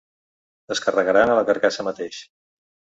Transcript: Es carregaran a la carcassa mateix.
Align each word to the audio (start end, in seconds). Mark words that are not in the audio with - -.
Es 0.77 0.81
carregaran 0.87 1.35
a 1.35 1.37
la 1.43 1.47
carcassa 1.53 1.89
mateix. 1.93 2.27